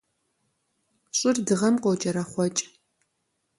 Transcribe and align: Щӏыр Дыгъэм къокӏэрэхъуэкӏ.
Щӏыр 1.17 1.37
Дыгъэм 1.45 1.75
къокӏэрэхъуэкӏ. 1.83 2.61